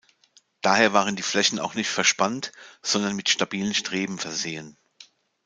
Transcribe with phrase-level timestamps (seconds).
[0.61, 4.75] Daher waren die Flächen auch nicht verspannt, sondern mit stabilen Streben versehen.